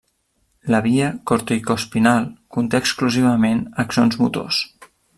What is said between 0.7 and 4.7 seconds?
La via corticoespinal conté exclusivament axons motors.